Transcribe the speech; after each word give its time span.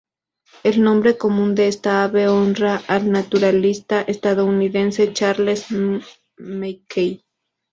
El 0.63 0.81
nombre 0.81 1.15
común 1.15 1.53
de 1.53 1.67
esta 1.67 2.03
ave 2.03 2.27
honra 2.27 2.81
al 2.87 3.11
naturalista 3.11 4.01
estadounidense 4.01 5.13
Charles 5.13 5.67
McKay. 6.39 7.23